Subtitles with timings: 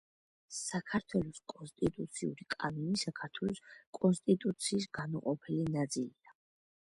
[0.59, 3.61] საქართველოს კონსტიტუციური კანონი საქართველოს
[3.99, 6.37] კონსტიტუციის განუყოფელი ნაწილია.